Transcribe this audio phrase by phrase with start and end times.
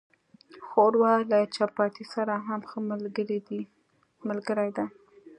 [0.67, 2.77] ښوروا له چپاتي سره هم ښه
[4.25, 4.85] ملګری ده.